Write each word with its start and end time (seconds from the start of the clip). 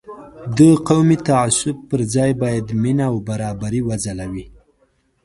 د 0.57 0.59
قومي 0.87 1.17
تعصب 1.27 1.75
پر 1.89 1.99
ځای 2.13 2.31
باید 2.41 2.67
مینه 2.81 3.05
او 3.11 3.17
برابري 3.29 3.81
وځلوي. 3.83 4.45